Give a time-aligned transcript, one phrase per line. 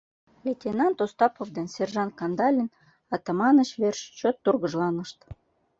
[0.45, 2.69] Лейтенант Остапов ден сержант Кандалин
[3.15, 5.17] Атаманыч верч чот тургыжланышт.